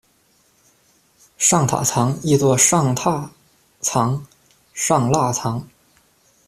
[1.37, 3.29] 尚塔藏，亦作尚榻
[3.83, 4.25] 藏、
[4.73, 5.63] 尚腊藏。